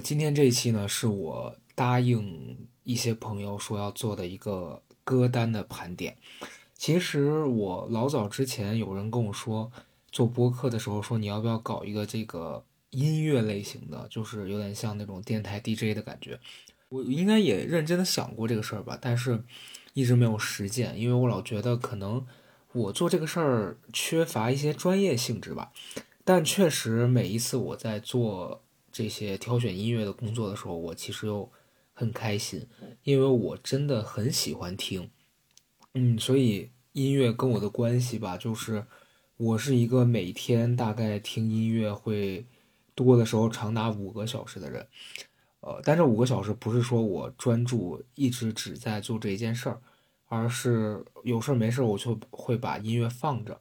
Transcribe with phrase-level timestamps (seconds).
[0.00, 6.16] 今天这一期呢，是我答应一些朋友说要做的一个歌单的盘点。
[6.74, 9.70] 其实我老早之前有人跟我说，
[10.12, 16.38] 做播客的时候说你要不要搞一个这个音乐类型的，就是有点像那种电台 DJ 的感觉。
[16.88, 19.44] 我应该也认真的想过这个事儿吧，但是
[19.92, 22.24] 一直没有实践，因为我老觉得可能
[22.72, 25.72] 我做这个事儿缺乏一些专业性质吧。
[26.24, 28.62] 但确实，每一次我在做
[28.98, 31.48] 这些挑选音乐的工作的时候，我其实又
[31.92, 32.66] 很开心，
[33.04, 35.08] 因为我真的很喜欢听。
[35.94, 38.84] 嗯，所以音乐跟我的关系吧，就是
[39.36, 42.44] 我是一个每天大概听音乐会
[42.96, 44.84] 多的时候长达五个小时的人。
[45.60, 49.80] 呃，但这五个小时不是说我专注一直只在做这一件事儿，
[50.26, 53.60] 而是有事儿没事儿我就会把音乐放着。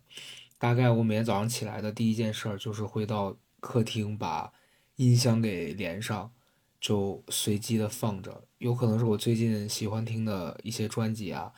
[0.57, 4.51] 大概我每天早上起来的第一件事儿就是会到客厅把
[4.97, 6.31] 音箱给连上，
[6.79, 8.43] 就随机的放着。
[8.59, 11.51] 有可能是我最近喜欢听的一些专辑啊，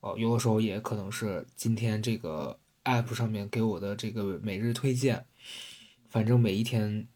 [0.00, 5.24] 哦，有的时候也可能是今天这个 app 上面给我的这个每日推荐。
[6.08, 7.08] 反正每一天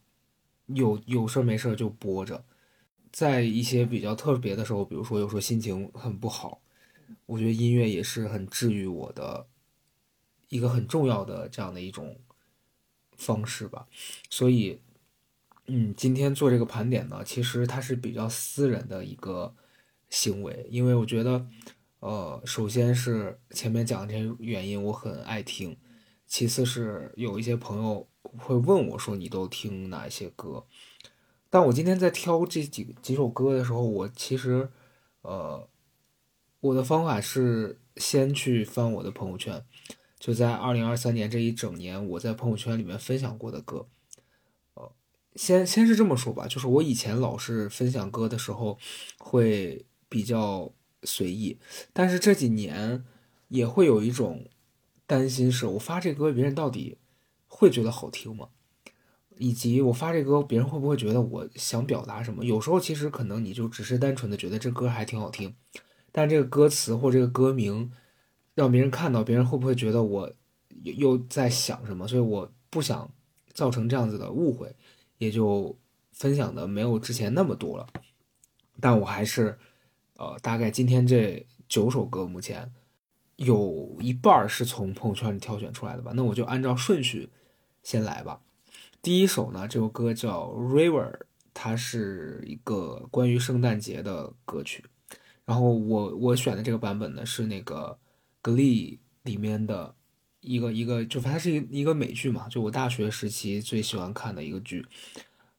[0.67, 2.44] 有有事儿没事儿就播着。
[3.12, 6.61] 在一些比较特别的时候，比如说有时候心情很不好，
[7.27, 9.47] 我觉得音乐也是很治愈我的。
[10.48, 12.21] 一个很重要的这样的一种
[13.16, 13.88] 方式吧，
[14.31, 14.78] 所以，
[15.69, 19.54] 嗯，今天做这个盘点呢，其实它是比较私人的一个
[20.09, 21.47] 行为，因为我觉得，
[22.00, 25.75] 呃，首先是前面讲的这些原因，我很爱听；
[26.27, 30.65] 其次是有一些朋友会问我说，你都听哪些歌？
[31.50, 34.71] 但我今天在挑这几几首歌的时候，我其实，
[35.22, 35.69] 呃，
[36.60, 39.65] 我的方法是先去翻我的朋友圈。
[40.19, 43.87] 就在二零二三年这一整年，我在朋友圈里面分享过的歌，
[45.36, 48.78] 先先是这么说吧，就是我以前老是分享歌的时候
[49.19, 51.58] 会比较随意，
[51.92, 53.04] 但是这几年
[53.48, 54.48] 也会有一种
[55.06, 56.98] 担心，是我发这歌别人到底
[57.47, 58.48] 会觉得好听吗？
[59.38, 62.44] 以及我发这歌别人会不会觉得我想表达什么？
[62.44, 65.54] 有时候其实可能你就只是单纯的觉得这歌还挺好听，
[66.10, 67.92] 但这个歌词或这个歌名。
[68.56, 70.32] 让别人看到，别人会不会觉得我
[70.82, 72.08] 又在想什么？
[72.08, 73.12] 所以我不想
[73.53, 74.74] 造成这样子的误会，
[75.19, 75.77] 也就
[76.12, 77.87] 分享的没有之前那么多了。
[78.81, 79.59] 但我还是，
[80.16, 82.72] 呃，大概今天这九首歌，目前
[83.37, 86.12] 有一半是从朋友圈里挑选出来的吧。
[86.15, 87.31] 那我就按照顺序
[87.82, 88.41] 先来吧。
[89.00, 91.12] 第一首呢，这首歌叫《River》，
[91.54, 94.84] 它是一个关于圣诞节的歌曲。
[95.44, 97.98] 然后我我选的这个版本呢是那个。
[98.48, 98.94] 《Glee》
[99.25, 99.93] 里面的
[100.47, 104.87] 一个一个，就它是一一个美剧嘛，就我大学时期最喜欢看的一个剧。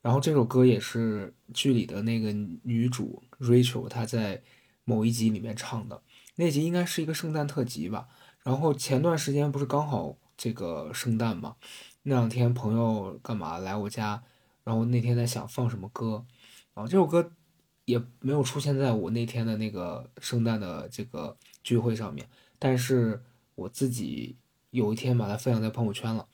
[0.01, 2.31] 然后这首歌也是剧里的那个
[2.63, 4.41] 女主 Rachel 她在
[4.85, 6.01] 某一集里面唱的，
[6.35, 8.07] 那集应该是一个圣诞特辑吧。
[8.43, 11.57] 然后前段时间不是刚好这个圣诞嘛，
[12.03, 14.23] 那两天朋友干嘛来我家，
[14.63, 16.25] 然后那天在想放什么歌，
[16.73, 17.33] 然后这首歌
[17.83, 22.29] 也没有出现在我那天的那个圣诞的这个聚会上面。
[22.57, 23.21] 但是
[23.55, 24.37] 我自己
[24.71, 26.27] 有一天把它分享在朋友圈了。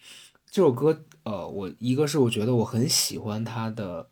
[0.49, 4.09] 这首歌，呃，我一个是我觉得我很喜欢它的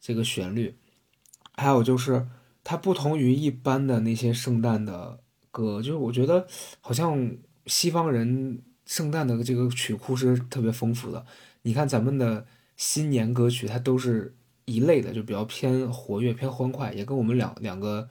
[0.00, 0.76] 这个旋律，
[1.52, 2.26] 还有就是
[2.62, 5.20] 它不同于一般的那些圣诞的
[5.50, 6.46] 歌，就是我觉得
[6.80, 11.24] 好像西方人圣诞的这个曲库是特别丰富的。
[11.62, 12.46] 你看咱们的
[12.76, 14.34] 新年歌曲，它都是
[14.64, 18.08] 一类的，就比较偏活跃、偏欢快，也跟我们两两个。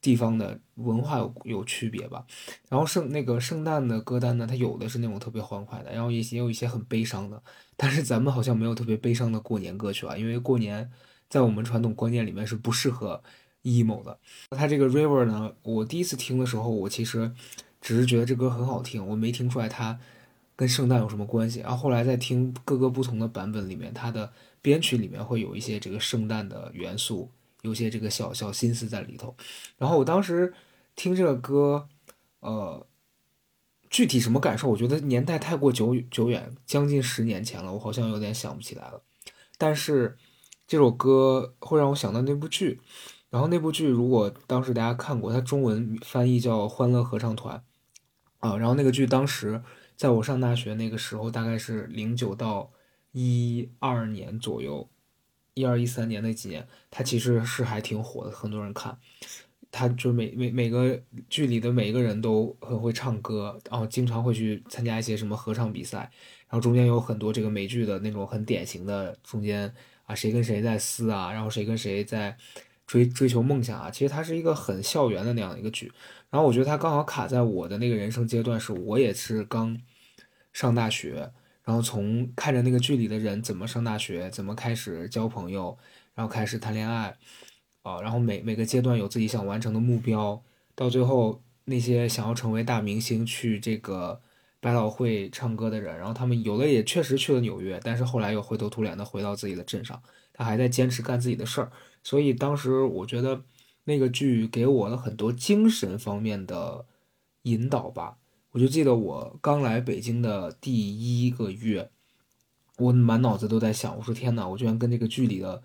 [0.00, 2.24] 地方的文化有有区别吧，
[2.68, 7.42] 然后圣那个圣诞的歌单呢，它有的是那种特别欢快的，然后也也有一些很悲伤的，
[7.76, 10.88] 但是咱们好像没有特别悲伤的过年歌曲啊，因为过年
[11.28, 13.20] 在我们传统观念里面是不适合
[13.64, 14.16] emo 的。
[14.50, 17.32] 它这个 River 呢，我第一次听的时候，我其实
[17.80, 19.98] 只是觉得这歌很好听，我没听出来它
[20.54, 21.58] 跟圣诞有什么关系。
[21.60, 27.28] 然后后来在听各个不同的版本里面，它的编曲里面会有一些这个圣诞的元素。
[27.68, 29.36] 有些这个小小心思在里头，
[29.76, 30.52] 然后我当时
[30.96, 31.86] 听这个歌，
[32.40, 32.86] 呃，
[33.88, 34.68] 具体什么感受？
[34.70, 39.02] 我觉得年代太过久久远，将近十年前了，我好像有点想不起来了。
[39.58, 40.16] 但是
[40.66, 42.80] 这首歌会让我想到那部剧，
[43.30, 47.62] 然后那部剧如果当时大家看过，它中文翻译叫《欢乐合唱团》
[48.48, 49.62] 啊，然后那个剧当时
[49.96, 52.70] 在我上大学那个时候，大概是零九到
[53.12, 54.88] 一二年左右。
[55.58, 58.96] 一二一三年那几年，它其实是还挺火的，很多人看。
[59.70, 66.10] 他就每每每个剧里的每一个人都很会唱歌，然后经常会去参加一些什么合唱比赛，
[66.48, 69.70] 然后中间有很多这个美剧的那种很典型的中间
[70.06, 72.34] 啊谁跟谁在撕啊，然后谁跟谁在
[72.86, 75.92] 追追求梦想啊，其实它是一个很校园的那样一个剧，
[76.30, 79.78] 然后我觉得它刚好卡在我的那个人生阶段，是我也是刚
[80.54, 81.30] 上大学，
[81.68, 85.76] 然后从看着那个剧里的人怎么上大学，怎么开始交朋友，
[86.14, 87.14] 然后开始谈恋爱。
[87.82, 90.42] 啊，然后每每个阶段有自己想完成的目标，
[90.74, 94.18] 到最后那些想要成为大明星去这个
[94.60, 101.70] 百老汇唱歌的人，然后他们有的也确实去了纽约，但是后来又灰头土脸的回到自己的镇上，他还在坚持干自己的事儿。
[102.02, 103.42] 所以当时我觉得
[103.84, 106.86] 那个剧给我了很多精神方面的
[107.42, 108.16] 引导吧。
[108.58, 111.88] 我就记得我刚来北京的第一个月，
[112.78, 115.62] 我满脑子都在想，我说天呐，我居然跟这个剧里的。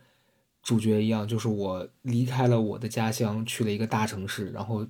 [0.62, 4.88] 主角一样，就是我离开了我的家乡，去了一个大城市，然后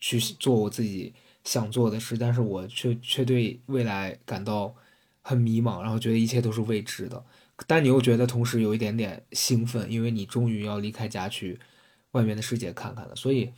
[0.00, 1.14] 去做我自己
[1.44, 4.74] 想做的事，但是我却却对未来感到
[5.22, 7.24] 很迷茫，然后觉得一切都是未知的。
[7.66, 11.58] 但你又觉得同时有一点点兴奋，因为你终于要离开家去
[12.10, 13.16] 外面的世界看看了。
[13.16, 13.50] 所以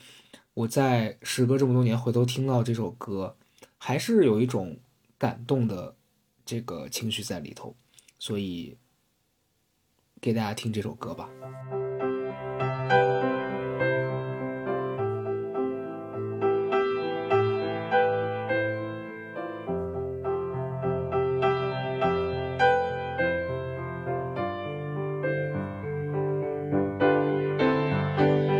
[0.54, 3.36] 我在时隔这么多年回头听到这首歌，
[3.82, 4.78] 还是有一种
[5.18, 5.96] 感动的
[6.44, 7.74] 这个情绪在里头，
[8.18, 8.76] 所以。
[10.22, 11.30] 给大家听这首歌吧。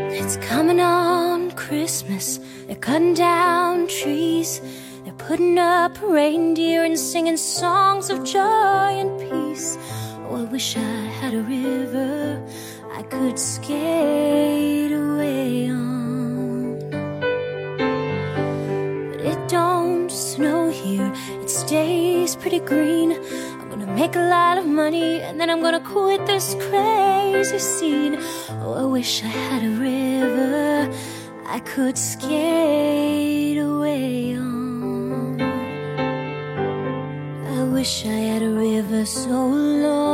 [0.09, 2.39] It's coming on Christmas.
[2.67, 4.63] They're cutting down trees.
[5.31, 9.79] Putting up reindeer and singing songs of joy and peace.
[10.29, 10.81] Oh, I wish I
[11.21, 12.45] had a river
[12.93, 16.81] I could skate away on.
[19.13, 23.13] But it don't snow here, it stays pretty green.
[23.13, 28.19] I'm gonna make a lot of money and then I'm gonna quit this crazy scene.
[28.65, 30.93] Oh, I wish I had a river
[31.47, 33.30] I could skate
[39.07, 40.10] so long.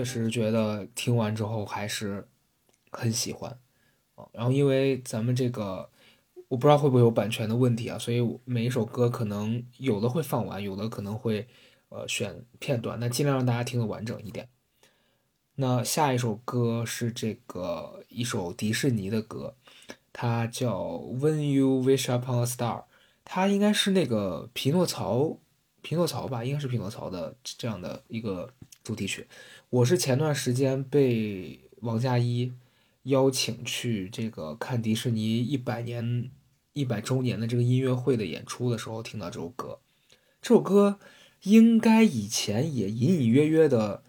[0.00, 2.26] 确实觉得听完之后还是
[2.90, 3.50] 很喜欢
[4.14, 4.24] 啊。
[4.32, 5.90] 然后因为咱们这个
[6.48, 11.46] 我不知道会不会有版权的问题啊，所以每一首歌可能有的会放完，有的可能会
[11.90, 14.48] 呃选片段，那尽量让大家听得完整一点。
[15.56, 19.54] 那下一首歌是这个一首迪士尼的歌，
[20.14, 20.80] 它叫
[21.18, 22.78] 《When You Wish Upon a Star》，
[23.22, 25.36] 它应该是那个匹诺曹，
[25.82, 28.50] 匹诺曹吧，应该是匹诺曹的这样的一个
[28.82, 29.28] 主题曲。
[29.70, 32.52] 我是前段时间被王佳一
[33.04, 36.28] 邀请去这个看迪士尼一百年、
[36.72, 39.78] 一百周年的这个音乐会的演出的时候听到这首歌。
[40.42, 40.98] 这首歌
[41.42, 44.02] 应该以前也隐隐约约的。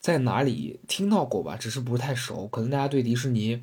[0.00, 1.56] 在哪里听到过吧？
[1.56, 2.48] 只是不太熟。
[2.48, 3.62] 可能大家对迪士尼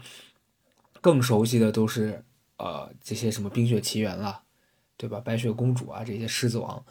[1.01, 2.23] 更熟悉的都是
[2.57, 4.43] 呃这些什么《冰雪奇缘》了，
[4.95, 5.19] 对吧？
[5.19, 6.85] 白雪公主啊这些，狮子王。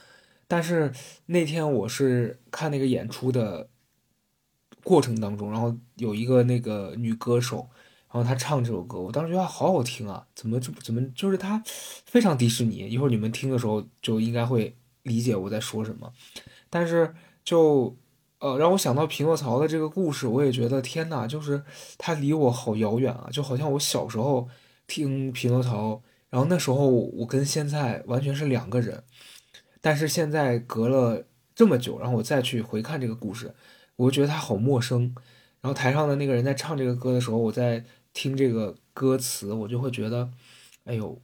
[0.46, 0.92] 但是
[1.26, 3.70] 那天我是看那个演出的
[4.88, 7.68] 过程当中，然后有一个那个女歌手，
[8.10, 10.26] 然后她唱这首歌，我当时觉得好好听啊！
[10.34, 11.62] 怎么就怎么就是她
[12.06, 12.88] 非常迪士尼？
[12.88, 16.12] 一会儿你们听的时候就应该会理解我在说什么。
[16.70, 17.14] 但是
[17.44, 17.96] 就。
[18.40, 21.60] 呃，让我想到匹诺曹的这个故事，我也觉得天哪，就是
[21.98, 24.48] 他离我好遥远啊，就好像我小时候
[24.86, 29.02] 听匹诺曹，然后那时候我跟现在完全是两个人，
[29.80, 33.52] 但是现在隔了这么久，然后我再去回看这个故事，
[33.98, 35.14] 我觉得他好陌生。
[35.60, 40.30] 然后台上的那个人在唱这个歌的时候，我在听这个歌词，我就会觉得，
[40.84, 41.20] 哎呦，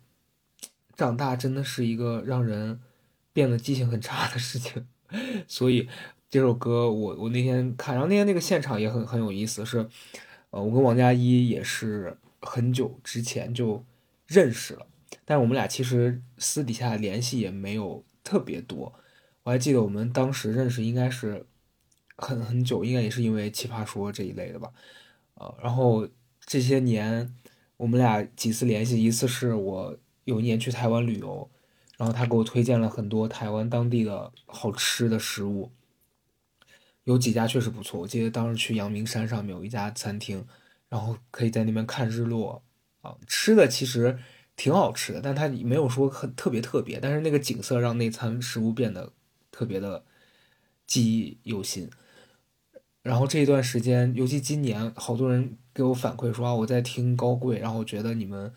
[0.94, 2.80] 长大真的是一个让人
[3.32, 4.86] 变得记性很差的事情，
[5.48, 5.88] 所以。
[6.30, 9.88] 这首歌我我那天看，然后那天那个现场也很很有意思，是
[10.50, 13.84] 呃我跟王佳一也是很久之前就
[14.26, 14.84] 认识了，
[15.24, 18.92] 但是我们俩其实私底下联系也没有特别多。
[19.44, 21.46] 我还记得我们当时认识应该是
[22.16, 24.72] 很很久，应该也是因为奇葩说这一类的吧，
[25.34, 26.08] 呃，然后
[26.44, 27.34] 这些年
[27.76, 31.50] 我们俩几次联系，一次是我有一年去台湾旅游，
[31.96, 35.72] 然后他给我推荐了很多台湾当地的好吃的食物，
[37.04, 38.00] 有几家确实不错。
[38.00, 40.46] 我记得当时去阳明山上面有一家餐厅，
[40.88, 42.62] 然后可以在那边看日落，
[43.02, 44.18] 啊，吃的其实
[44.56, 49.12] 挺好吃的，但他没有说很特别特别，但是那个景色让那餐食物变得。
[49.56, 50.04] 特别的
[50.84, 51.88] 记忆犹新，
[53.04, 58.50] 然后这一段时间，尤其今年，好多人给我反馈说啊，我在听高贵，然后我觉得你们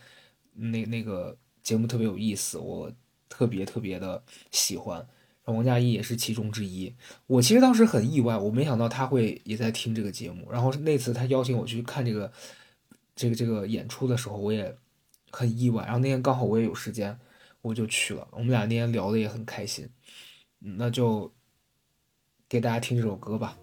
[0.54, 2.90] 那那个节目特别有意思，我
[3.28, 5.00] 特别特别的喜欢。
[5.44, 6.96] 然后王佳怡也是其中之一。
[7.26, 10.50] 我其实当时很意外，我没想到他会也在听这个节目。
[10.50, 12.32] 然后那次他邀请我去看这个
[13.18, 14.78] 这个这个演出的时候，我也
[15.30, 15.84] 很意外。
[15.84, 17.20] 然后那天刚好我也有时间，
[17.62, 18.26] 我就去了。
[18.32, 19.90] 我们俩那天聊的也很开心。
[20.60, 21.34] 那就
[22.48, 23.58] 给大家听这首歌吧。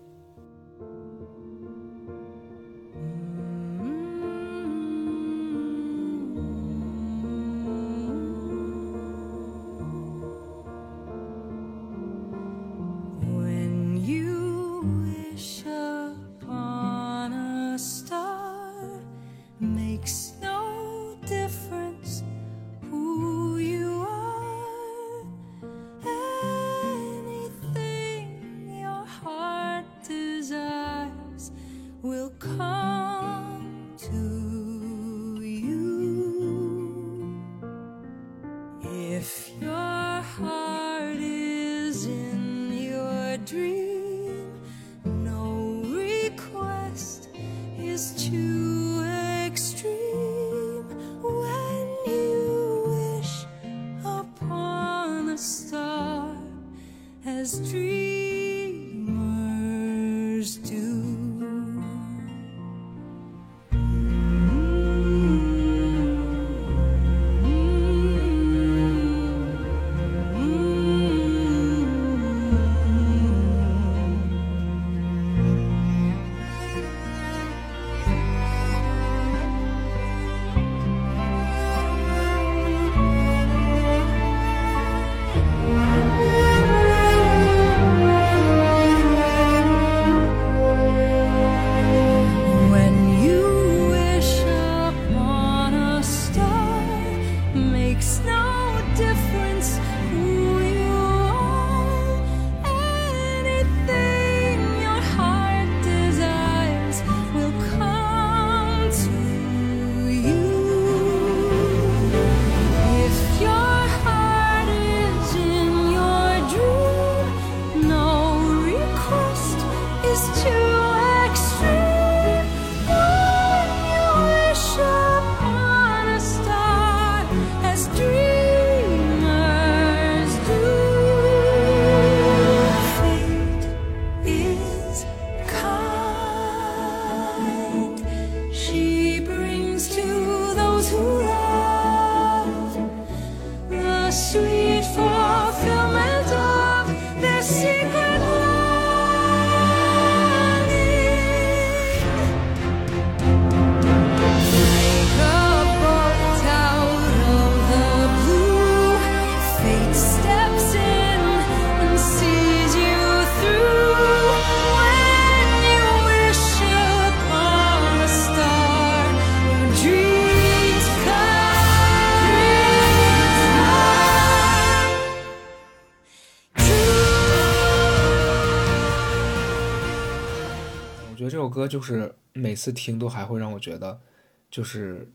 [181.75, 184.01] 就是每次听都还会让我觉得，
[184.49, 185.11] 就是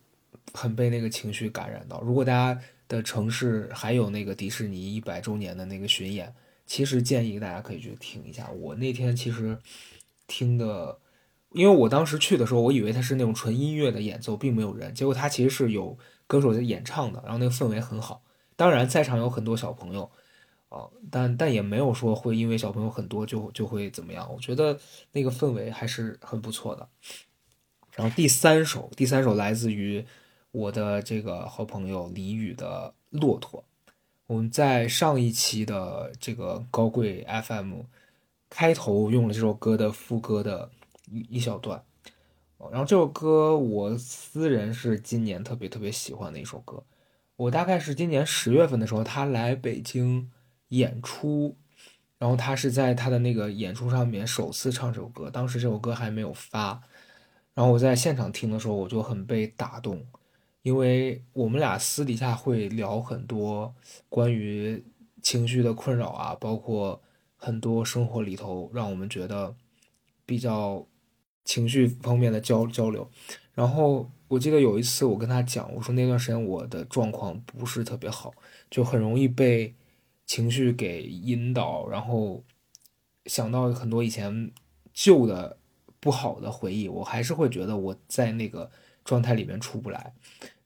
[0.53, 2.01] 很被那个情绪感染到。
[2.01, 6.35] 如果大家的城市还有那个迪士尼一百周年的那个巡演，
[6.65, 8.49] 其实建议大家可以去听一下。
[8.51, 9.57] 我那天其实
[10.27, 10.99] 听的，
[11.53, 14.93] 因为我当时去的时候，我以为它是那种纯音乐的演奏，并没有人。
[14.93, 15.97] 结果它其实是有
[16.27, 18.21] 歌手在演唱的，然后那个氛围很好。
[18.57, 20.11] 当然在场有很多小朋友。
[20.69, 24.79] 哦，但但也没有说会因为小朋友很多就就会怎么样，我觉得
[25.11, 26.87] 那个氛围还是很不错的。
[27.95, 30.05] 然后第三首，第三首来自于
[30.51, 33.63] 我的这个好朋友李宇的《骆驼》。
[34.27, 37.81] 我们在上一期的这个高贵 FM
[38.47, 40.69] 开头用了这首歌的副歌的
[41.11, 41.83] 一一小段。
[42.71, 46.83] 然后这首歌我私人是今年特别特别喜欢的一首歌。
[47.37, 50.29] 我大概是今年十月份的时候，他来北京
[50.69, 51.55] 演出，
[52.17, 55.29] 然后他是在他的那个演出上面首次唱这首歌。
[55.29, 56.81] 当时这首歌还没有发，
[57.53, 60.05] 然后我在现场听的时候，我就很被打动，
[60.61, 63.73] 因为我们俩私底下会聊很多
[64.09, 64.83] 关于
[65.21, 67.01] 情绪的困扰啊，包括
[67.35, 69.55] 很多生活里头让我们觉得
[70.25, 70.85] 比较
[71.43, 73.09] 情绪方面的交交流，
[73.53, 74.09] 然后。
[74.29, 78.31] 我记得有一次，我跟他讲，我说那段时间我的状况不是特别好，
[78.69, 79.73] 就很容易被
[80.29, 82.43] 情绪给引导，然后
[83.25, 84.51] 想到很多以前
[84.93, 85.57] 旧的
[85.99, 88.69] 不好的回忆，我还是会觉得我在那个
[89.03, 90.13] 状态里面出不来。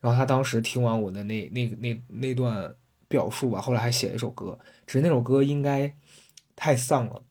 [0.02, 2.76] 然后他当时听完我的那那那那段
[3.08, 5.96] 表述吧，后来还写了一首歌，只是那首歌应该
[6.58, 7.24] 太丧了，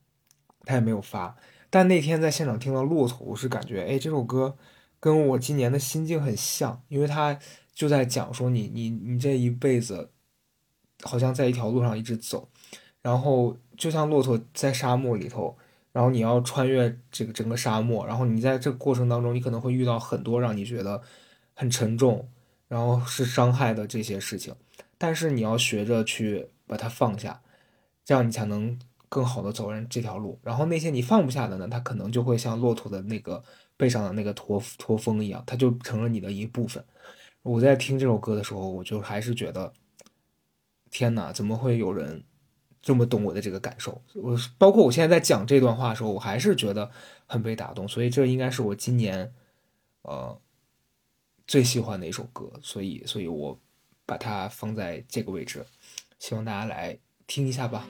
[0.61, 1.37] 他也没有发。
[1.69, 4.57] 但那天在现场听到《骆驼》，我是感觉，哎，这首歌。
[4.99, 7.37] 跟我今年的心境很像，因为他
[7.75, 10.09] 就在讲说你你你这一辈子
[11.03, 12.49] 好像在一条路上一直走，
[13.01, 15.55] 然后就像骆驼在沙漠里头，
[15.91, 21.01] 然后你要穿越这个整个沙漠，然后你在这个过程当中，你可能会遇到很多让你觉得
[21.53, 22.27] 很沉重，
[22.67, 24.55] 然后是伤害的这些事情，
[24.97, 27.41] 但是你要学着去把它放下，
[28.03, 28.79] 这样你才能
[29.09, 30.39] 更好的走完这条路。
[30.43, 33.43] 然后那些你放不下的呢，它可能就会像骆驼的那个。
[33.75, 36.81] 背上的那个驼驼峰一样，它就成了你的一部分。
[37.41, 39.73] 我在听这首歌的时候，我就还是觉得，
[40.93, 42.23] 天哪，怎么会有人
[42.79, 43.99] 这么懂我的这个感受？
[44.13, 46.91] 我包括我现在在讲这段话的时候，我还是觉得
[47.25, 47.87] 很被打动。
[47.87, 49.33] 所以这应该是我今年
[50.03, 50.39] 呃
[51.47, 52.51] 最喜欢的一首歌。
[52.61, 53.59] 所以，所以我
[54.05, 55.65] 把它放在这个位置，
[56.19, 57.87] 希望大家来听一下吧。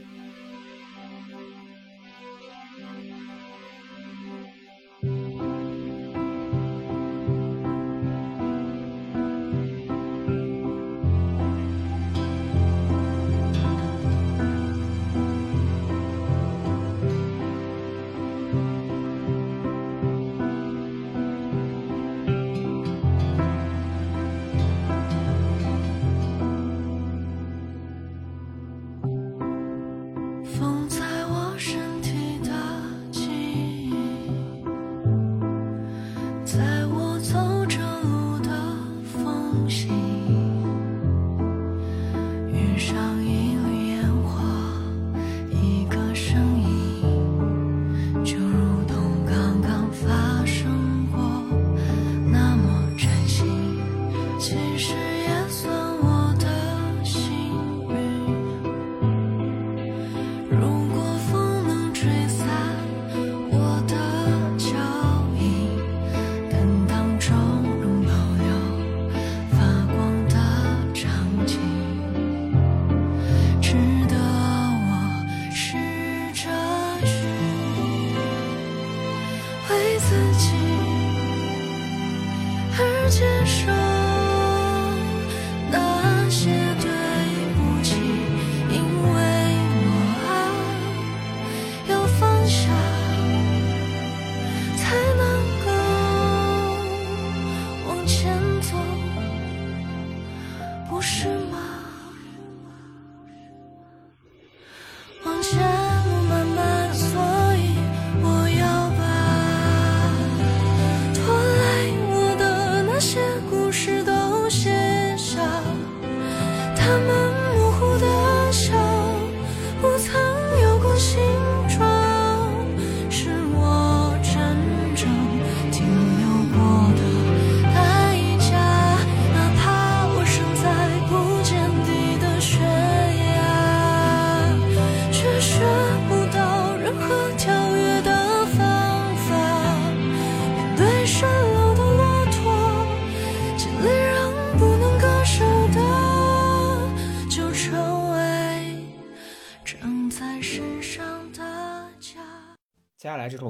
[116.85, 117.22] 他们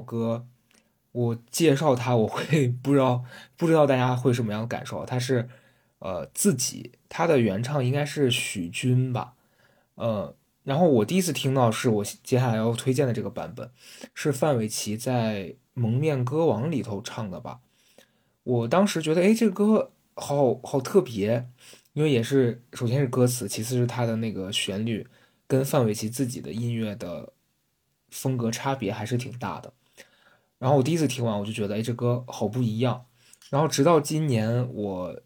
[0.03, 0.45] 歌，
[1.11, 3.23] 我介绍它，我会 不知道
[3.57, 5.05] 不知道大家会什么样的感受。
[5.05, 5.49] 它是
[5.99, 9.33] 呃自己，他的原唱应该是许君吧，
[9.95, 13.71] 呃，然后我第一次听到是我接下来要推荐的这个版本，
[14.13, 17.61] 是范玮琪在《蒙面歌王》里头唱的吧。
[18.43, 21.47] 我当时觉得，哎，这个歌好好特别，
[21.93, 25.07] 因为也是首先是歌词，其次是它的那个旋律
[25.47, 27.33] 跟范玮琪自己的音乐的。
[28.15, 29.73] 风格差别还是挺大的。
[30.63, 33.03] 然后我第一次听完，我就觉得，哎，这歌好不一样。
[33.49, 35.19] 然后直到今年，我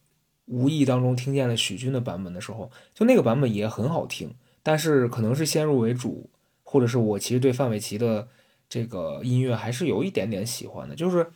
[0.45, 4.34] 无意当中听见了许君的版本的时候，就那个版本也很好听。
[4.63, 6.32] 但是可能是先入为主，
[6.63, 8.28] 或者是我其实对范玮琪的
[8.67, 10.95] 这个音乐还是有一点点喜欢的。
[10.95, 11.30] 就是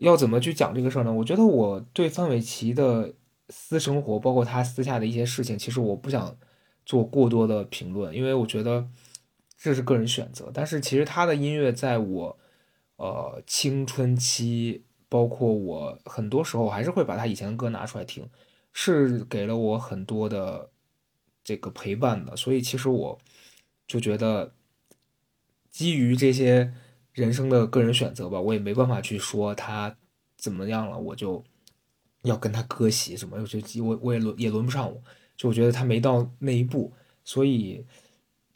[0.00, 1.10] 要怎么去讲这个事儿呢？
[1.10, 3.14] 我觉得我对范玮琪的
[3.48, 6.36] 私生活，包括他私下的一些事情，其实我不想
[6.84, 8.86] 做过多的评论，因为我觉得
[9.58, 10.50] 这是个人选择。
[10.52, 12.38] 但是其实他的音乐在我。
[12.96, 18.26] 呃，青春期，包括我很多时候还是会把他以前的歌拿出来听，
[18.72, 20.70] 是给了我很多的
[21.44, 22.34] 这个陪伴的。
[22.34, 23.18] 所以其实我
[23.86, 24.54] 就觉得，
[25.70, 26.72] 基于这些
[27.12, 29.94] 人生的个人选择吧，我也没办法去说他
[30.38, 31.44] 怎么样了，我就
[32.22, 35.02] 要跟他割席什么，就我我也轮也轮不上我，
[35.36, 37.84] 就我觉得他没到那一步，所以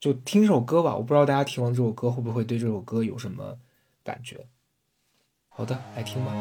[0.00, 0.96] 就听这首歌吧。
[0.96, 3.58] 我不知道大家听完这首歌会不会对这首歌有什么。
[4.10, 4.44] 感觉，
[5.48, 6.32] 好的，来听吧。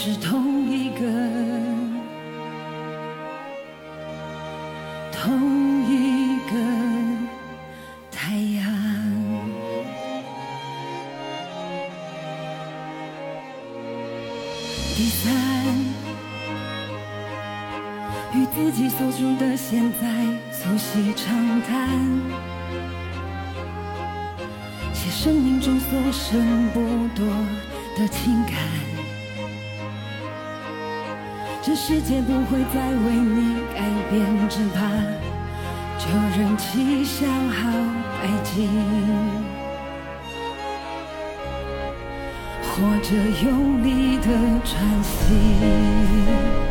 [0.00, 1.98] 是同一个。
[32.08, 34.80] 界不会再为你改变，只怕
[35.98, 37.68] 就任气消耗
[38.22, 38.66] 殆尽，
[42.62, 44.26] 或者用力的
[44.64, 46.67] 喘息。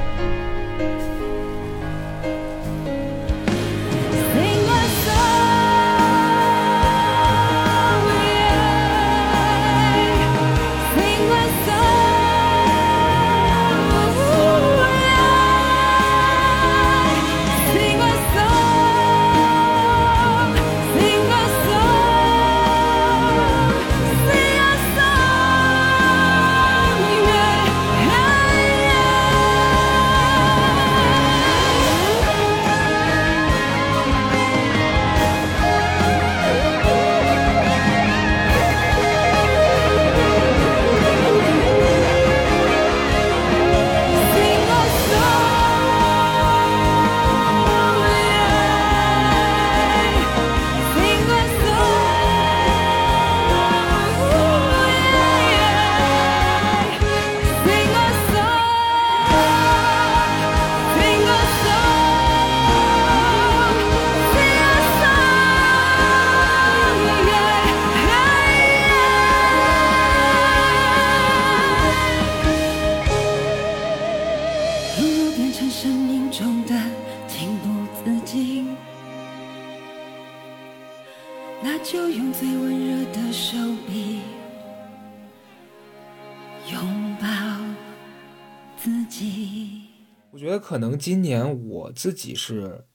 [90.78, 92.86] 可能今年我自己是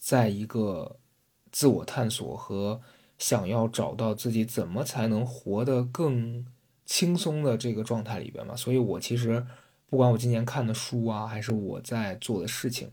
[0.00, 0.98] 在一个
[1.52, 2.80] 自我探索和
[3.18, 6.44] 想要找到自己怎么才能活得更
[6.84, 9.46] 轻松的这个状态里边嘛，所以我其实
[9.86, 12.90] 不管我今年看的书啊，还是我在做的事情，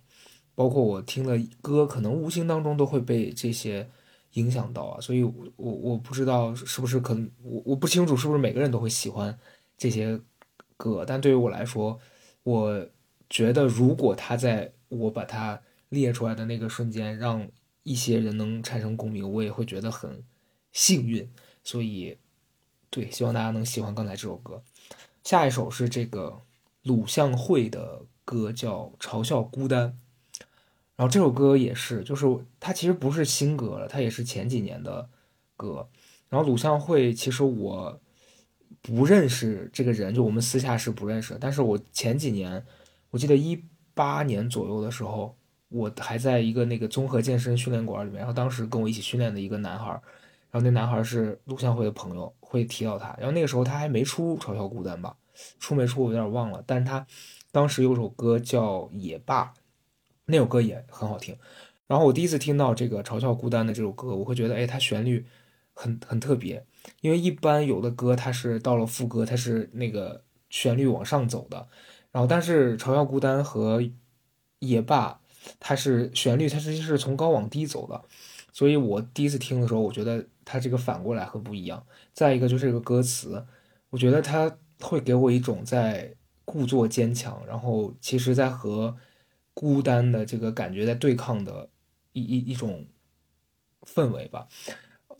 [0.53, 3.89] 包括我听的歌，可能无形当中都会被这些
[4.33, 5.01] 影响到啊。
[5.01, 9.35] 所以，我我不知道是不是可能，我我不清楚是不是每个人都会喜欢
[9.75, 10.21] 这些
[10.75, 11.99] 歌，但对于我来说，
[12.43, 12.87] 我
[13.29, 17.47] 觉得如果他在我把它列出来的那个瞬间，让
[17.83, 20.23] 一些人能产生共鸣，我也会觉得很
[20.71, 21.29] 幸运。
[21.63, 22.17] 所以。
[22.89, 24.63] 对，希望大家能喜欢刚才这首歌。
[25.21, 26.41] 下一首是这个
[26.83, 29.89] 鲁向会的歌，叫《嘲笑孤单》。
[30.95, 32.25] 然后这首歌也是，就是
[32.61, 35.09] 它其实不是新歌了，它也是前几年的
[35.57, 35.89] 歌。
[36.29, 37.99] 然后鲁向会其实我
[38.81, 41.37] 不认识这个人，就我们私下是不认识。
[41.41, 42.65] 但是我前几年，
[43.09, 45.35] 我记得一八年左右的时候，
[45.69, 50.01] 我还在一个那个综合健身训练馆里面，然后当时跟我一起训练的一个男孩。
[50.49, 53.13] 然后那男孩是录像会的朋友，会提到他。
[53.17, 55.13] 然后那个时候他还没出《嘲笑孤单》吧？
[55.59, 56.63] 出没出我有点忘了。
[56.65, 57.05] 但是他
[57.51, 59.43] 当时有首歌叫《野霸》，
[60.25, 61.35] 那首歌也很好听。
[61.85, 65.25] 然后我第一次听到这个《嘲笑孤单》的这首歌，我会觉得，哎，它旋律
[65.73, 66.65] 很很特别。
[67.01, 71.67] 因为一般有的歌它是到了副歌，它是那个旋律往上走的。
[72.17, 73.79] 然后但是《嘲笑孤单》和
[74.57, 75.21] 《也罢》，
[75.59, 78.03] 它是旋律它实际是从高往低走的。
[78.51, 81.85] 所以我第一次听的时候，我觉得它这个反过来很不一样。
[82.13, 83.45] 再一个就是这个歌词，
[83.91, 86.11] 我觉得它会给我一种在
[86.43, 88.97] 故作坚强，然后其实在和
[89.53, 91.69] 孤单的这个感觉在对抗的
[92.13, 92.87] 一一一种
[93.83, 94.47] 氛围吧。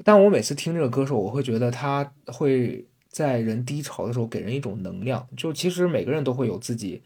[0.04, 5.28] 但我每次听这个歌时候，我会觉得他会在人低潮的时候给人一种能量。
[5.36, 7.02] 就其实每个人都会有自己。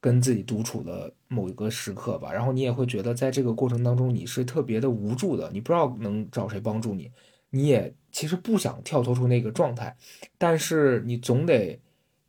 [0.00, 7.10] 跟自己独处的某一个时刻吧，然后你也会觉得在这个过程当中你是特别的无助的，你不知道能找谁帮助你，
[7.50, 9.96] 你也其实不想跳脱出那个状态，
[10.38, 11.80] 但是你总得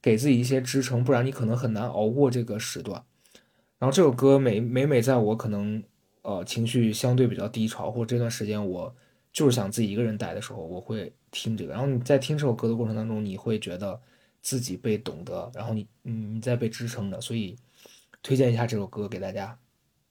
[0.02, 3.04] 给自己一些支撑，不然你可能很难熬过这个时段。
[3.78, 5.84] 然后这首歌每每每在我可能
[6.24, 8.96] 呃情绪相对比较低潮，或者这段时间我
[9.32, 11.74] 就是想自己一个人待的时候，我会听这个。
[11.74, 14.00] 然后你在听这首歌的过程当中，你会觉得。
[14.42, 17.58] 自己被懂得，然后你，你，你在被支撑着，所以
[18.24, 19.60] 推荐一下这首歌给大家，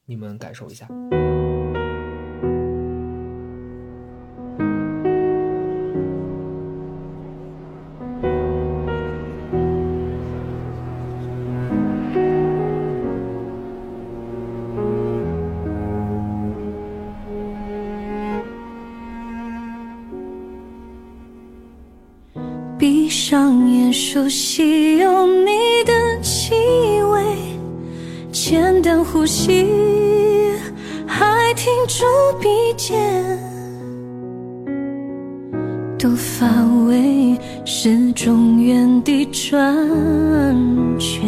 [0.05, 0.87] 你们感受一下。
[24.19, 26.53] 熟悉有你的气
[27.05, 27.23] 味，
[28.33, 29.65] 简单呼吸，
[31.07, 32.05] 还停住
[32.41, 32.99] 鼻尖，
[35.97, 36.49] 多乏
[36.89, 39.57] 味，始终原地转
[40.99, 41.23] 圈，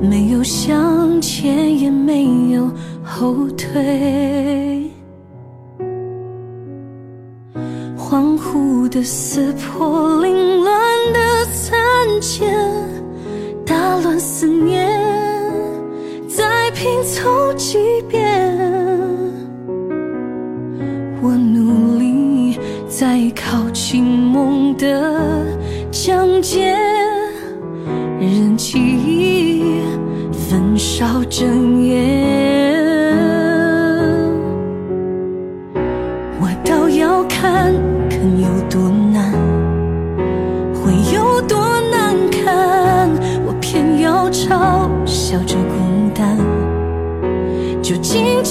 [0.00, 2.66] 没有向前，也没有
[3.04, 4.90] 后退。
[7.96, 10.29] 恍惚的撕破凌乱的
[12.10, 12.52] 残茧，
[13.64, 14.90] 打乱思念，
[16.28, 18.28] 再拼凑几遍。
[21.22, 25.46] 我努力在靠近梦的
[25.92, 26.76] 疆界，
[28.18, 29.62] 任记忆
[30.32, 32.39] 焚烧整夜。
[45.30, 46.36] 笑着孤单，
[47.80, 48.42] 就静静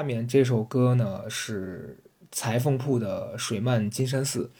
[0.00, 1.98] 下面这首歌呢是
[2.32, 4.50] 裁缝铺的《水漫金山寺》。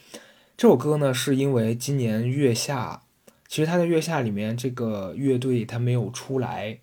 [0.55, 3.01] 这首歌呢是因为今年月下，
[3.49, 6.79] 其实他在月下里面这个乐队他没有出来。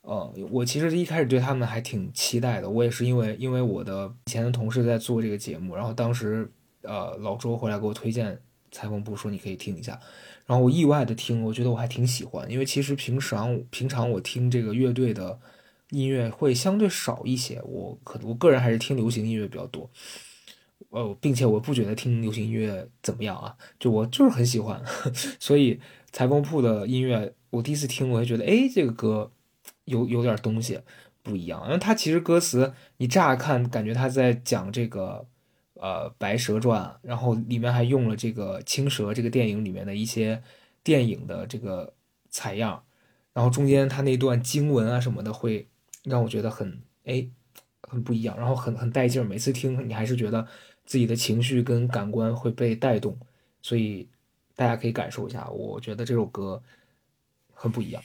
[0.00, 2.70] 呃，我其实一开始对他们还挺期待的。
[2.70, 8.40] 我也是因为因为我的以前的同事在做这个节目，然后当时呃老周回来给我推荐
[8.72, 10.00] 裁缝铺，说你可以听一下。
[10.46, 15.38] 然后我意外的听，我觉得我还挺喜欢，因为其实平常平常我听这个乐队的。
[15.90, 19.88] 音乐会相对少一些，我可我个人还是听流行音乐比较多，
[20.88, 24.82] 呃，并且我不觉得听流行音乐怎么样啊，就我就是很喜欢，
[25.38, 25.78] 所以
[26.10, 29.30] 裁缝铺的音乐我第一次听，我就觉得，哎，这个歌
[29.84, 30.80] 有有点东西
[31.22, 35.26] 不一样，因为它其实歌词你乍看感觉他在讲这个
[35.74, 40.42] 呃《白蛇传》，然后里面还用了这个《青蛇》这个电影里面的一些
[40.82, 41.92] 电影的这个
[42.30, 42.82] 采样，
[43.32, 45.68] 然后中间他那段经文啊什么的会。
[46.04, 47.26] 让我觉得很哎，
[47.82, 49.24] 很不一样，然后很很带劲儿。
[49.24, 50.46] 每次听你还是觉得
[50.86, 53.18] 自己的情绪跟感官会被带动，
[53.60, 54.08] 所以
[54.54, 55.48] 大家可以感受一下。
[55.50, 56.62] 我觉得这首歌
[57.52, 58.02] 很不一样。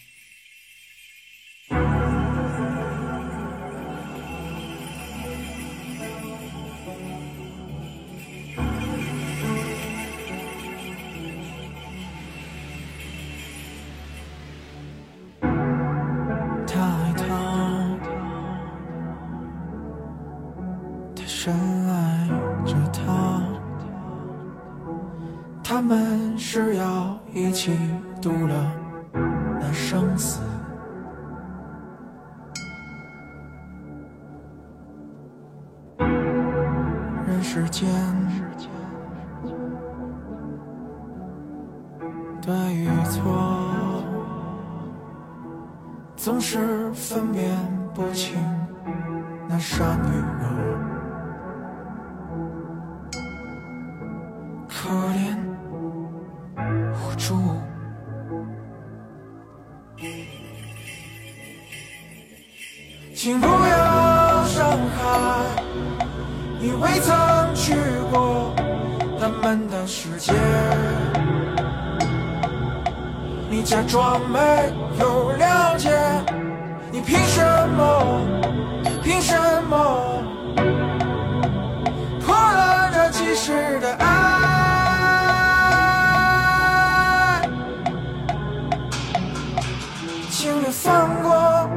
[90.81, 91.69] 放过，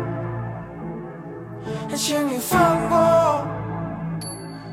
[1.96, 3.44] 请你放过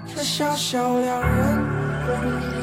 [0.05, 2.58] 这小小两人。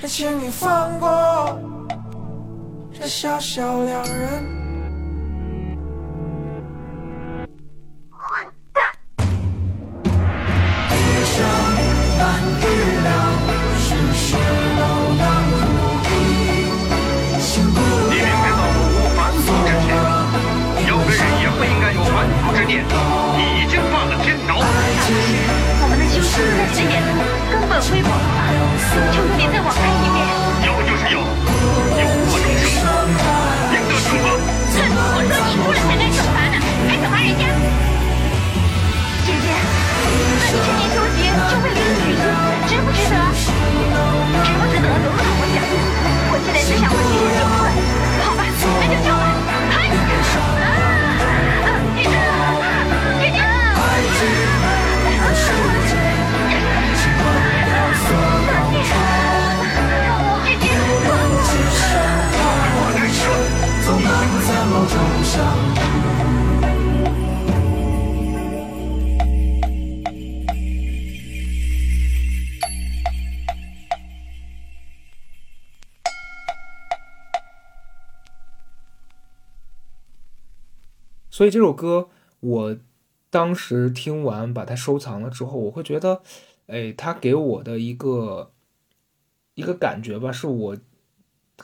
[0.00, 1.58] 还请你放过
[2.90, 4.59] 这小小两人。
[81.40, 82.10] 所以这首歌
[82.40, 82.76] 我
[83.30, 86.20] 当时听完把它收藏了之后，我会觉得，
[86.66, 88.52] 哎，它给我的一个
[89.54, 90.76] 一个感觉吧，是我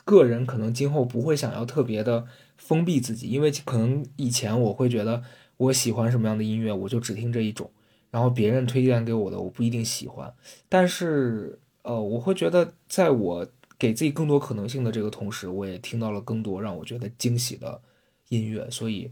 [0.03, 2.25] 个人可能今后不会想要特别的
[2.57, 5.21] 封闭自己，因为可能以前我会觉得
[5.57, 7.69] 我喜欢什么样的音乐，我就只听这一种，
[8.09, 10.33] 然后别人推荐给我的我不一定喜欢，
[10.67, 13.47] 但是呃，我会觉得在我
[13.77, 17.79] 给自己更多可能性的这个同时，我也听到了更多让我觉得惊喜的
[18.29, 19.11] 音乐，所以。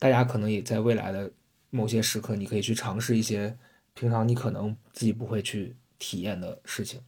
[0.00, 1.30] 大家可能也在未来的
[1.68, 3.58] 某些时刻，你可以去尝试一些
[3.92, 7.02] 平常你可能自己不会去体验的事情，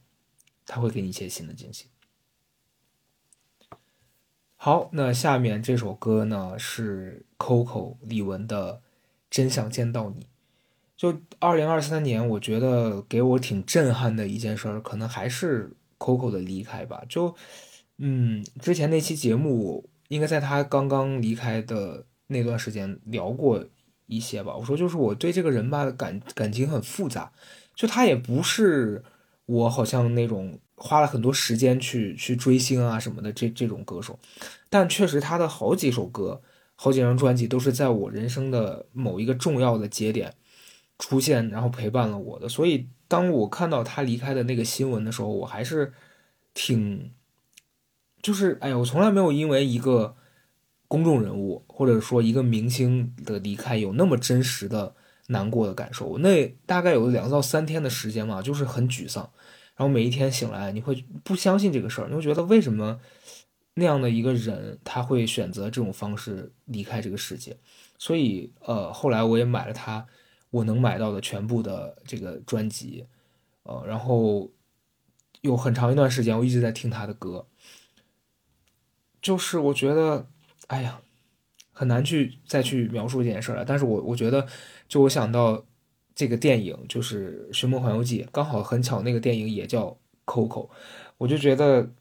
[0.67, 1.87] 它会给你一些新的惊喜。
[4.55, 8.75] 好，那下面这首歌呢是 Coco 李玟的
[9.27, 10.21] 《真想见到你》。
[10.95, 17.03] 就二零二三年，我觉得给我挺震撼的一件事儿，可能还是 Coco 的离开吧。
[17.09, 17.35] 就
[17.97, 22.05] 嗯，之前那期节目应该在他刚刚离开的。
[22.33, 23.63] 那段时间聊过
[24.07, 27.31] 一些吧，我说就是我对这个人吧感感情很复杂，
[27.73, 29.01] 就他也不是
[29.45, 34.19] 我好像那种花了很多时间去去追星啊什么的这这种歌手，
[34.69, 36.41] 但确实他的好几首歌、
[36.75, 40.33] 好几张专辑都是在我人生的某一个重要的节点
[40.99, 42.49] 出现，然后陪伴了我的。
[42.49, 45.93] 所以当我看到他离开的那个新闻的时候，我还是
[46.53, 47.11] 挺
[48.21, 50.17] 就是哎呀，我从来没有因为一个。
[50.93, 54.93] 公众人物或者说一个明星的离开有那么真实的
[55.29, 59.27] 难过的感受，那大概有两到三天的时间嘛，就是很沮丧。
[59.75, 62.99] 然后每一天醒来，你会不相信这个事儿，你会觉得为什么
[63.73, 67.57] 那样的一个人他会选择这种方式离开这个世界？
[67.97, 70.05] 所以呃，后来我也买了他
[70.51, 73.07] 我能买到的全部的这个专辑，
[73.63, 74.51] 呃，然后
[75.41, 77.47] 有很长一段时间我一直在听他的歌，
[79.19, 80.27] 就是我觉得。
[80.73, 80.99] 哎呀，
[81.71, 83.63] 很难去再去描述这件事了。
[83.63, 84.47] 但是我我觉得，
[84.87, 85.63] 就我想到
[86.15, 89.85] 这个电影就是《寻梦环游记》，刚好很巧，那个电影也叫
[90.25, 90.67] 《Coco》，
[91.19, 91.91] 我就觉得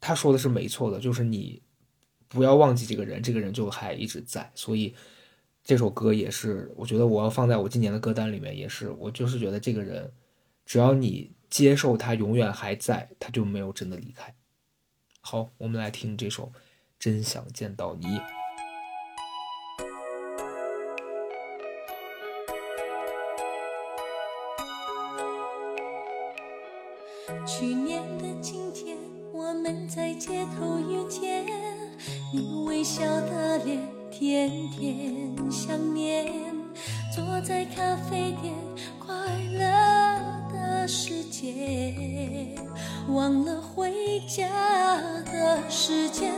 [0.00, 1.60] 他说的是没错的，就是你
[2.28, 4.48] 不要忘记这个人，这个人就还一直在。
[4.54, 4.94] 所以
[5.64, 10.12] 这首歌也是，我觉得我要放在我今年的歌单里面，也是我就是觉得这个人，
[10.64, 14.32] 只要你接受他永远还在，他就没有真的离开。
[15.20, 16.46] 好，我们来听这首
[17.00, 18.06] 《真想见到你》。
[27.46, 28.98] 去年的今天，
[29.32, 31.46] 我们在街头遇见，
[32.34, 33.80] 你微笑的脸，
[34.10, 36.30] 甜甜想念。
[37.16, 38.54] 坐在咖啡店，
[38.98, 39.14] 快
[39.54, 42.54] 乐的世界，
[43.08, 44.46] 忘了回家
[45.24, 46.30] 的时间。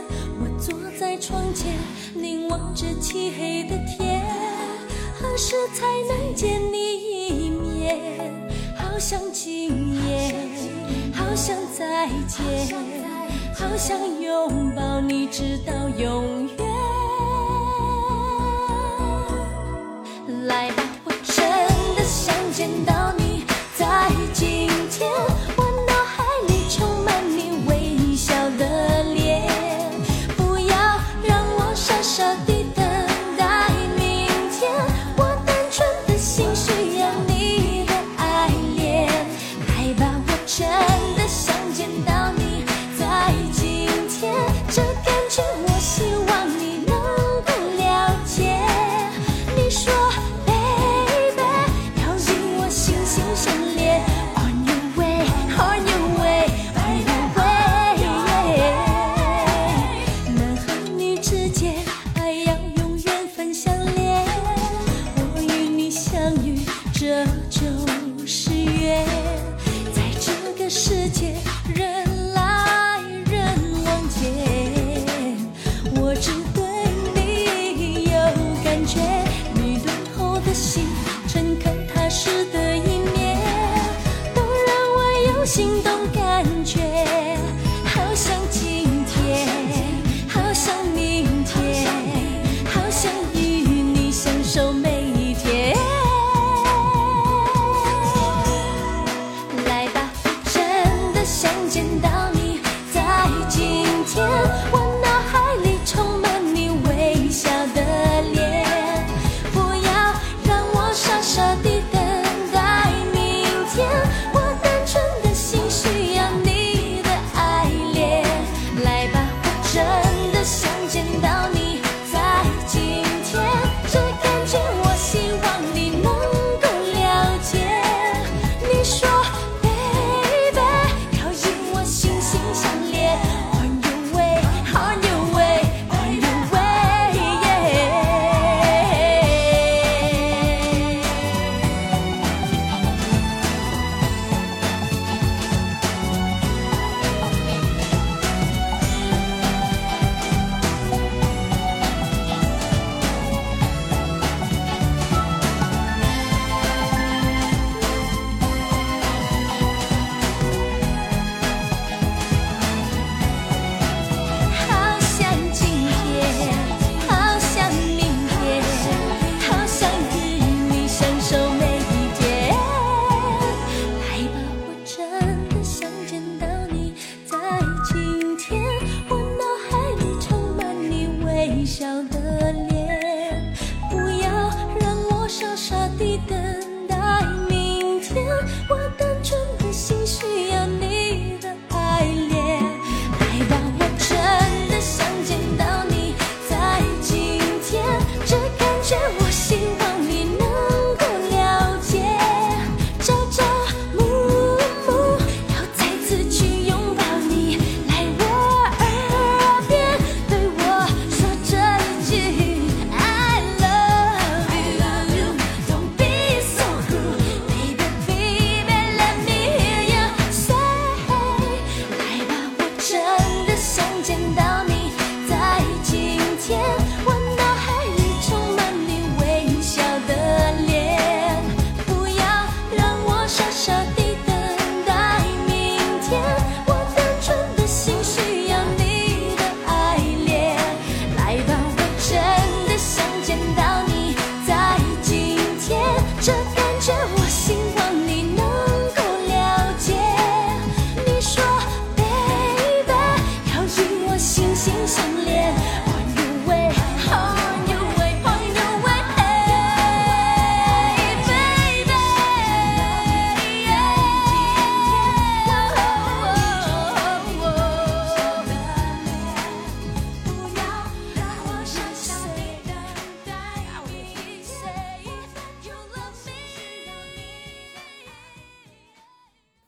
[1.03, 1.73] 在窗前，
[2.15, 4.23] 凝望着漆黑的天，
[5.19, 7.99] 何时才能见你一面？
[8.77, 9.69] 好想今
[10.07, 10.33] 夜，
[11.13, 12.73] 好想再见，
[13.53, 16.82] 好想拥抱你直到永远。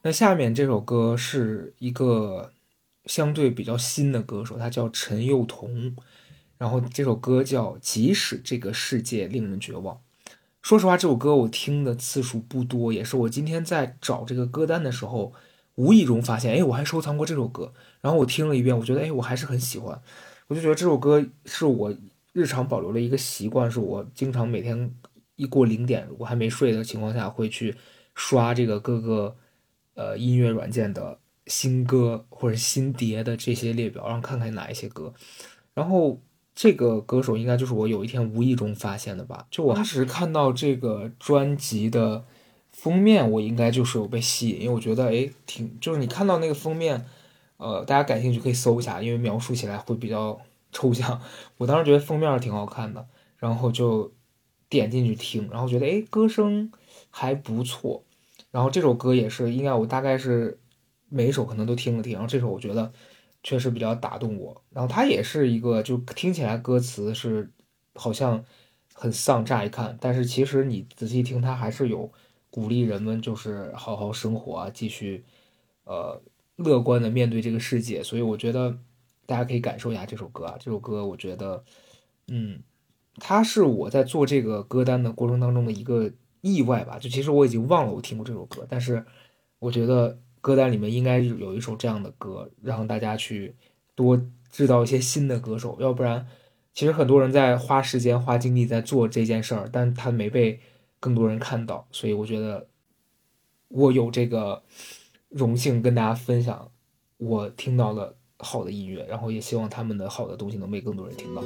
[0.06, 2.52] 那下面这首歌是一个
[3.06, 5.96] 相对比较新的歌手，他叫陈幼彤，
[6.58, 9.96] 然后这首歌叫《即使这个世界令人绝望》。
[10.62, 15.32] 说实话，这首歌我听的次数不多，也是我今天在找这个歌单的时候，
[15.74, 17.72] 无意中发现，哎，我还收藏过这首歌。
[18.00, 20.00] 然后我听了一遍，我觉得，哎，我还是很喜欢。
[20.46, 21.92] 我就觉得这首歌是我
[22.32, 24.94] 日常保留的一个习惯，是我经常每天
[25.34, 27.74] 一过零点，我还没睡的情况下，会去
[28.14, 29.36] 刷这个各个
[29.96, 31.18] 呃音乐软件的
[31.48, 35.12] 新歌或者新碟的这些列表，然后看看哪一些歌。
[35.74, 36.20] 然后
[36.54, 39.48] 这个歌手应该就是我有一天无意中发现的吧？
[39.50, 42.24] 就我当时看到这个专辑的
[42.72, 47.04] 封面，我应该就是有被吸引，因为我觉得哎，挺就是你看到那个封面。
[47.58, 50.38] 呃，大家感兴趣可以搜一下，因为描述起来会比较
[50.72, 51.18] 抽象。
[51.56, 53.06] 我当时觉得封面挺好看的，
[53.38, 54.12] 然后就
[54.68, 56.70] 点进去听，然后觉得哎，歌声
[57.08, 58.04] 还不错。
[58.56, 60.58] 然后这首歌也是，应该我大概是
[61.10, 62.90] 每一首可能都听了听，然后这首我觉得
[63.42, 64.64] 确实比较打动我。
[64.70, 67.52] 然后它也是一个，就听起来歌词是
[67.94, 68.42] 好像
[68.94, 72.10] 很丧，乍一看，但是其实你仔细听，它还是有
[72.48, 75.22] 鼓励人们就是好好生活，继续
[75.84, 76.22] 呃。
[76.56, 78.78] 乐观的面对这个世界，所以我觉得
[79.26, 80.56] 大家可以感受一下这首歌啊。
[80.58, 81.62] 这首歌我觉得，
[82.28, 82.62] 嗯，
[83.16, 86.10] 它是我在做这个歌单的过程当中的一个
[86.40, 86.98] 意外吧。
[86.98, 89.04] 就其实我已经忘了我听过这首歌，但是
[89.58, 93.54] 我觉得歌单里面应该有一首这样的歌，让大家去
[93.94, 94.20] 多
[94.50, 95.76] 知道一些新的歌手。
[95.80, 96.26] 要不然，
[96.72, 100.60] 其实很多人在花时间花精力在做这件事儿，但他没被
[101.00, 101.86] 更多人看到。
[101.90, 102.68] 所以我觉得
[103.68, 104.62] 我有这个。
[105.28, 106.70] 荣幸跟大家分享
[107.18, 111.42] 我听到了好的音乐，然后也希望他们的好的东西能被更多人听到。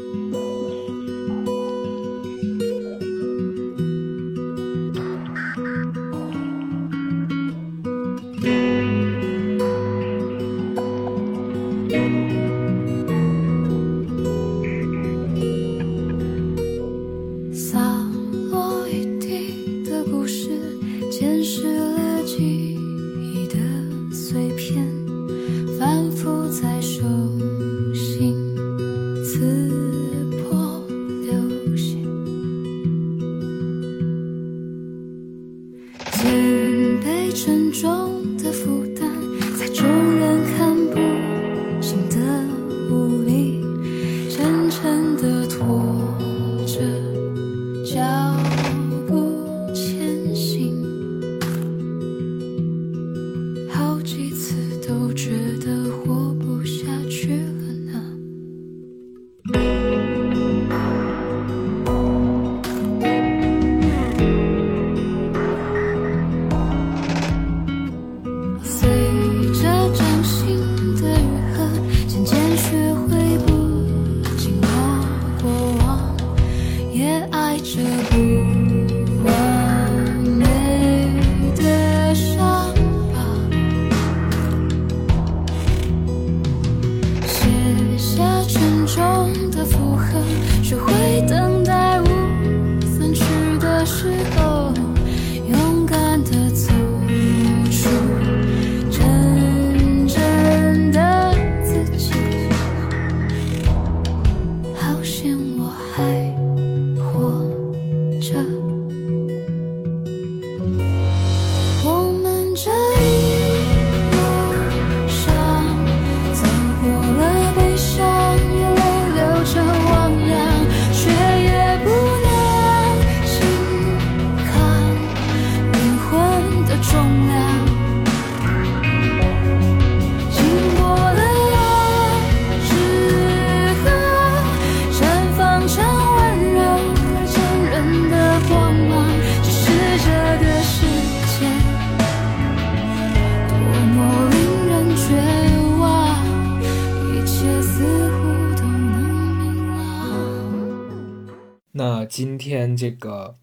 [153.01, 153.35] 个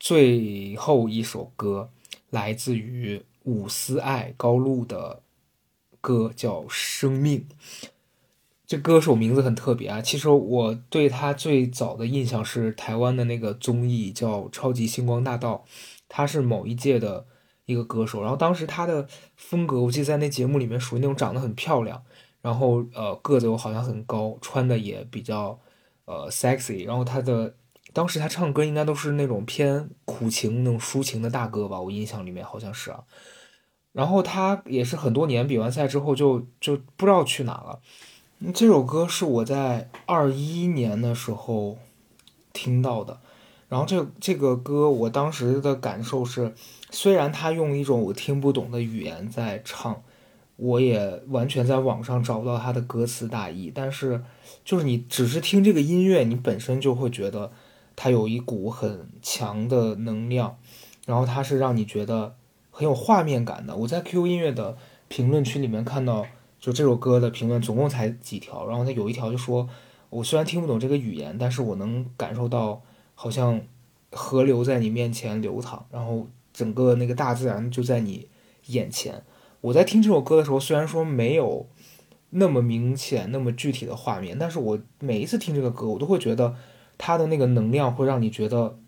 [0.00, 1.90] 最后一首歌
[2.30, 5.22] 来自于伍思爱高露的
[6.00, 7.46] 歌，叫《生命》。
[8.66, 10.00] 这歌手名字很特别啊。
[10.00, 15.64] 其实我对他最早的印象是台湾的那个综艺叫《超级星光大道》，
[16.08, 17.26] 他是某一届的
[17.66, 18.22] 一个歌手。
[18.22, 22.02] 然后当时他的风格，我记得在那节目里面属于那种长得很漂亮，
[22.40, 25.60] 然后呃个子又好像很高，穿的也比较
[26.06, 27.54] 呃 sexy，然后他的。
[27.94, 33.04] 当时他唱歌应该都是那种偏苦情、那种抒情的大歌吧，我印象里面好像是啊。
[33.92, 37.80] 然后他也是很多年比完赛之后就就不知道去哪了。
[38.52, 41.78] 这首歌是我在二一年的时候
[42.52, 43.20] 听到的，
[43.68, 46.52] 然后这这个歌我当时的感受是，
[46.90, 50.02] 虽然他用一种我听不懂的语言在唱，
[50.56, 54.24] 我也完全在网上找不到他的歌词大意，但是
[54.64, 57.52] 就是你只是听这个音乐，你本身就会觉得
[57.96, 60.56] 它有一股很强的能量，
[61.06, 62.34] 然后它是让你觉得
[62.70, 63.76] 很有画面感的。
[63.76, 64.76] 我在 QQ 音乐的
[65.08, 66.26] 评论区里面看到。
[66.60, 69.68] 就这首歌的评论总共才几条，然后它有一条就说
[70.08, 72.80] ：“我虽然听不懂这个语言，但是我能感受到
[73.14, 73.60] 好像
[74.10, 78.28] 河流在你面前流淌，然后整个那个大自然就在你
[78.68, 79.22] 眼前。”
[79.60, 81.68] 我在听这首歌的时候，虽然说没有
[82.30, 86.56] 那么明显、那么具体的画面，但是我每一次听这个歌，我都会觉得
[86.98, 88.78] 它的那个能量会让你觉得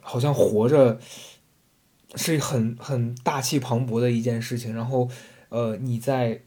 [0.00, 0.98] 好像活着
[2.14, 4.74] 是很很大气磅礴的一件事情。
[4.74, 5.08] 然后，
[5.48, 6.42] 呃，你在。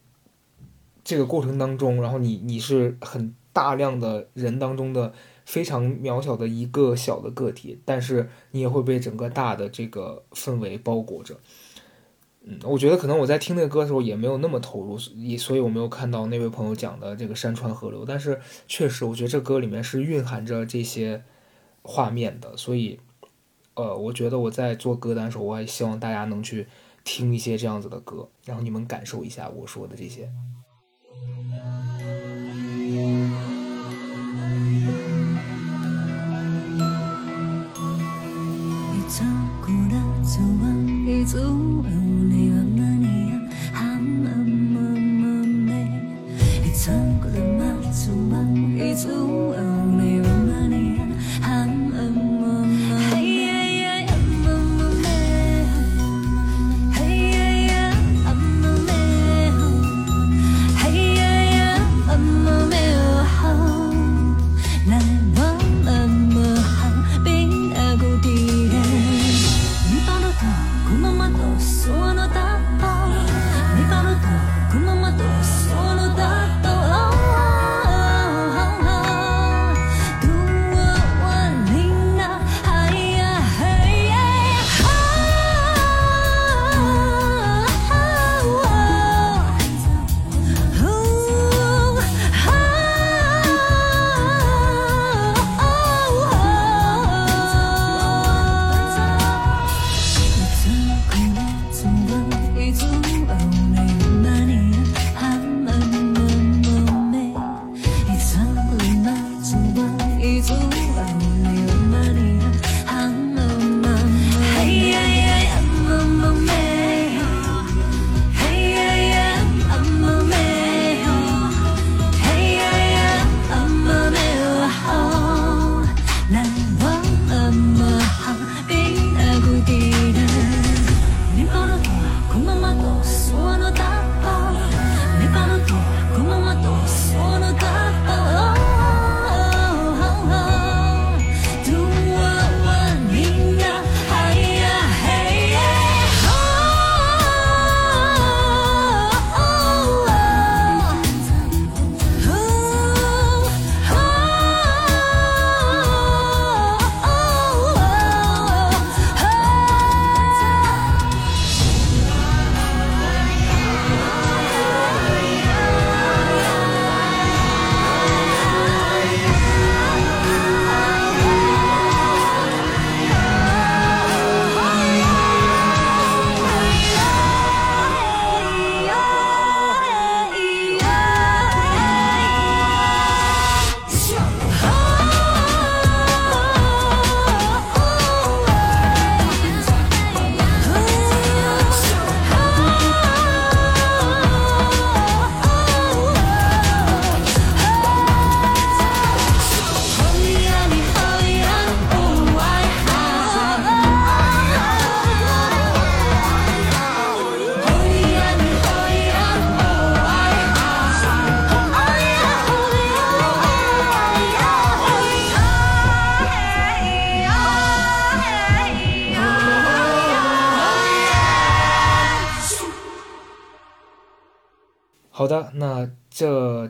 [1.01, 5.11] 这个过程当中，然后你你是很大量的人当中的
[5.43, 11.35] 非常渺小的一个小的个体，但是你也会被整个大的这个氛围包裹着。
[12.49, 21.23] 嗯，我觉得可能我在听那个歌的时候也没有那么投入，所所以我没有看到那位朋友讲的这个山川河流，但是确实我觉得这歌里面是蕴含着这些
[21.83, 22.99] 画面的，所以
[23.75, 26.65] 呃，我觉得我在做歌单的时候，我也希望大家能去
[27.03, 30.29] 听一些这样子的歌，然后你们感受一下我说的这些。
[41.09, 41.79] 好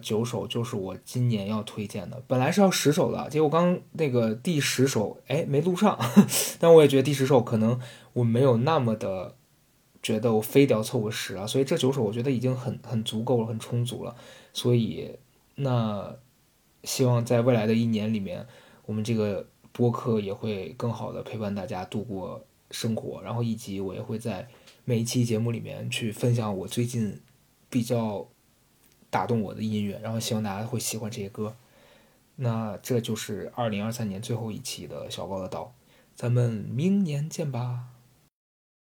[0.09, 2.19] 九首就是我今年要推荐的。
[2.25, 5.99] 本来是要十首的，结果刚那个第十首，哎，没录上。
[6.59, 7.79] 但我也觉得第十首可能
[8.13, 9.35] 我没有那么的
[10.01, 14.15] 觉得我非得要凑个十啊，所以这九首我觉得已经很很足够了，很充足了。
[14.51, 15.11] 所以
[15.55, 16.15] 那
[16.83, 18.47] 希望在未来的一年里面，
[18.87, 24.47] 我们这个播客也会更好的陪伴大家度过生活，然后以及我也会在
[24.85, 27.21] 每一期节目里面去分享我最近
[27.69, 28.27] 比较
[29.09, 31.55] 打动我的音乐，然后希望大家会喜欢这些歌。
[32.35, 35.73] 那这就是二零二三年最后一期的小高的岛，
[36.15, 37.87] 咱们明年见吧。